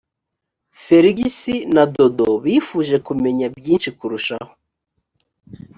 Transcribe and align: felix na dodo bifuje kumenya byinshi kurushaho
felix 0.83 1.23
na 1.75 1.83
dodo 1.95 2.27
bifuje 2.43 2.95
kumenya 3.07 3.45
byinshi 3.57 3.89
kurushaho 3.97 4.51